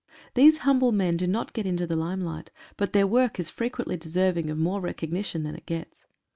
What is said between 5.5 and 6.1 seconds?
it gets.